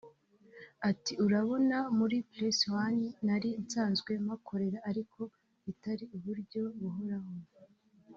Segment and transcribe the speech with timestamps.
[0.89, 5.19] Ati “Urabona muri Press One nari nsanzwe mpakorera ariko
[5.65, 7.31] bitari uburyo buhoraho